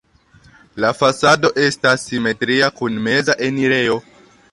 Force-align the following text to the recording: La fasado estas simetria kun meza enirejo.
La 0.85 0.89
fasado 1.01 1.51
estas 1.65 2.05
simetria 2.09 2.71
kun 2.81 2.97
meza 3.09 3.37
enirejo. 3.49 3.99